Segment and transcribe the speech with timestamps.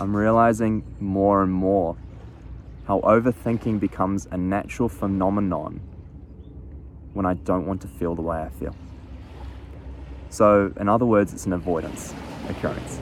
[0.00, 1.96] realizing more and more
[2.86, 5.80] how overthinking becomes a natural phenomenon
[7.12, 8.74] when I don't want to feel the way I feel.
[10.30, 12.14] So, in other words, it's an avoidance
[12.48, 13.00] occurrence.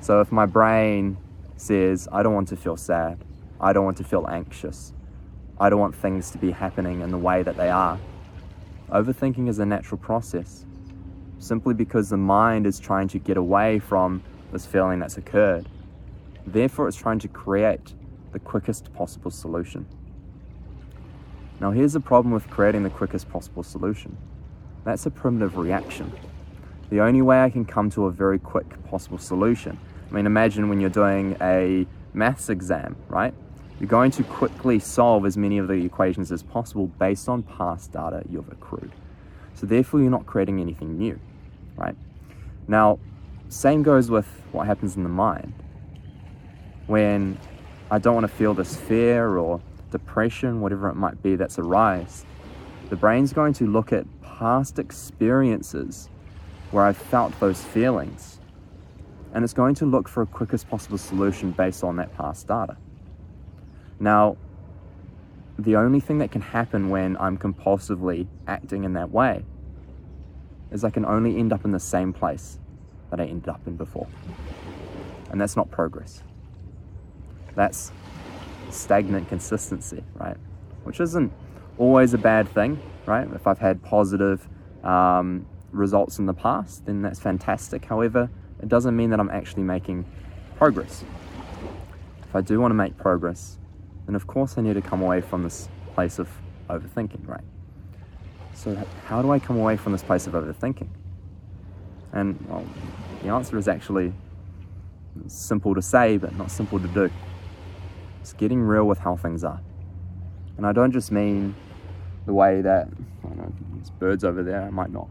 [0.00, 1.16] So, if my brain
[1.56, 3.24] says, I don't want to feel sad,
[3.60, 4.92] I don't want to feel anxious,
[5.58, 7.98] I don't want things to be happening in the way that they are,
[8.90, 10.64] overthinking is a natural process
[11.38, 15.66] simply because the mind is trying to get away from this feeling that's occurred.
[16.52, 17.94] Therefore, it's trying to create
[18.32, 19.86] the quickest possible solution.
[21.60, 24.16] Now, here's the problem with creating the quickest possible solution
[24.84, 26.10] that's a primitive reaction
[26.90, 29.78] the only way I can come to a very quick possible solution.
[30.10, 33.34] I mean, imagine when you're doing a maths exam, right?
[33.78, 37.92] You're going to quickly solve as many of the equations as possible based on past
[37.92, 38.90] data you've accrued.
[39.54, 41.20] So therefore, you're not creating anything new,
[41.76, 41.94] right?
[42.66, 42.98] Now,
[43.48, 45.52] same goes with what happens in the mind.
[46.88, 47.38] When
[47.90, 52.24] I don't want to feel this fear or depression, whatever it might be that's arise,
[52.88, 56.08] the brain's going to look at past experiences
[56.70, 58.40] where I felt those feelings.
[59.34, 62.76] And it's going to look for a quickest possible solution based on that past data.
[64.00, 64.36] Now,
[65.58, 69.44] the only thing that can happen when I'm compulsively acting in that way
[70.70, 72.58] is I can only end up in the same place
[73.10, 74.06] that I ended up in before.
[75.30, 76.22] And that's not progress.
[77.58, 77.90] That's
[78.70, 80.36] stagnant consistency, right?
[80.84, 81.32] Which isn't
[81.76, 83.26] always a bad thing, right?
[83.34, 84.46] If I've had positive
[84.84, 87.84] um, results in the past, then that's fantastic.
[87.84, 88.30] However,
[88.62, 90.04] it doesn't mean that I'm actually making
[90.54, 91.04] progress.
[92.22, 93.58] If I do want to make progress,
[94.06, 96.28] then of course I need to come away from this place of
[96.70, 97.44] overthinking, right?
[98.54, 100.90] So, how do I come away from this place of overthinking?
[102.12, 102.64] And well,
[103.24, 104.12] the answer is actually
[105.26, 107.10] simple to say, but not simple to do.
[108.20, 109.60] It's getting real with how things are.
[110.56, 111.54] And I don't just mean
[112.26, 112.88] the way that,
[113.24, 115.08] I know, there's birds over there, I might not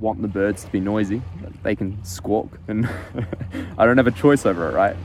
[0.00, 2.88] want the birds to be noisy, but they can squawk, and
[3.78, 4.96] I don't have a choice over it, right?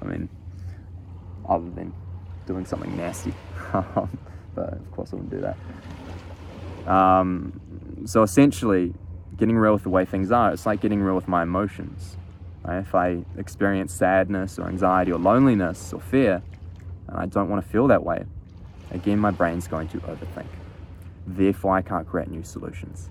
[0.00, 0.28] I mean,
[1.48, 1.92] other than
[2.46, 3.32] doing something nasty,
[3.72, 4.08] but
[4.56, 6.92] of course I wouldn't do that.
[6.92, 7.60] Um,
[8.04, 8.92] so essentially,
[9.36, 12.16] getting real with the way things are, it's like getting real with my emotions.
[12.64, 12.78] Right?
[12.78, 16.42] If I experience sadness or anxiety or loneliness or fear,
[17.12, 18.24] and I don't want to feel that way,
[18.90, 20.46] again, my brain's going to overthink.
[21.26, 23.10] Therefore, I can't create new solutions.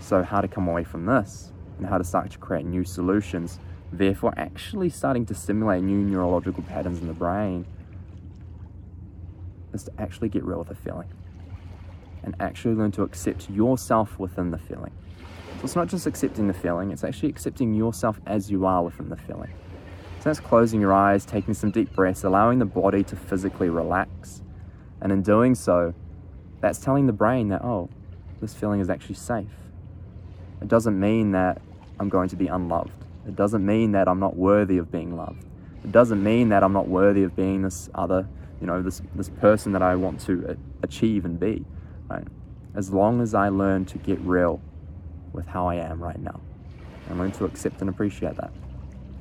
[0.00, 3.58] So, how to come away from this and how to start to create new solutions,
[3.92, 7.66] therefore, actually starting to stimulate new neurological patterns in the brain
[9.74, 11.08] is to actually get real with the feeling
[12.22, 14.92] and actually learn to accept yourself within the feeling.
[15.58, 19.10] So, it's not just accepting the feeling, it's actually accepting yourself as you are within
[19.10, 19.52] the feeling.
[20.24, 24.40] So, that's closing your eyes, taking some deep breaths, allowing the body to physically relax.
[25.02, 25.92] And in doing so,
[26.62, 27.90] that's telling the brain that, oh,
[28.40, 29.50] this feeling is actually safe
[30.64, 31.60] it doesn't mean that
[32.00, 32.90] I'm going to be unloved.
[33.28, 35.44] It doesn't mean that I'm not worthy of being loved.
[35.84, 38.26] It doesn't mean that I'm not worthy of being this other,
[38.62, 41.66] you know, this, this person that I want to achieve and be,
[42.08, 42.26] right?
[42.74, 44.62] As long as I learn to get real
[45.34, 46.40] with how I am right now
[47.10, 48.50] and learn to accept and appreciate that.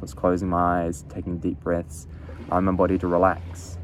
[0.03, 2.07] Just closing my eyes, taking deep breaths,
[2.49, 3.77] allowing my body to relax.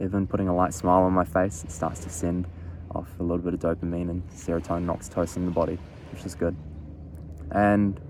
[0.00, 2.46] Even putting a light smile on my face, it starts to send
[2.94, 5.78] off a little bit of dopamine and serotonin, oxytocin in the body
[6.12, 6.56] which is good.
[7.50, 8.00] And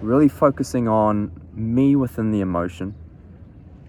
[0.00, 2.94] really focusing on me within the emotion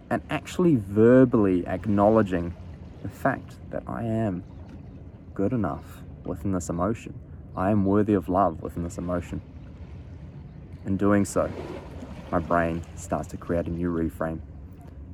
[0.09, 2.53] and actually verbally acknowledging
[3.01, 4.43] the fact that I am
[5.33, 7.13] good enough within this emotion.
[7.55, 9.41] I am worthy of love within this emotion.
[10.85, 11.49] In doing so,
[12.31, 14.39] my brain starts to create a new reframe,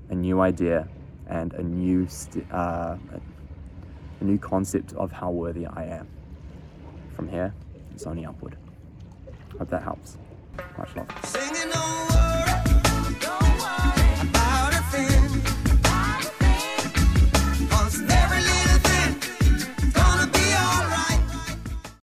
[0.10, 0.88] a new idea,
[1.28, 2.96] and a new st- uh,
[4.20, 6.08] a new concept of how worthy I am.
[7.16, 7.54] From here,
[7.94, 8.58] it's only upward.
[9.58, 10.18] Hope that helps.
[10.78, 12.31] Much love.